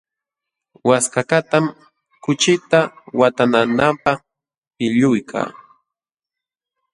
[0.89, 1.65] Waskakaqtam
[2.23, 2.79] kuchita
[3.19, 4.19] watananapaq
[4.75, 5.41] pilluyka.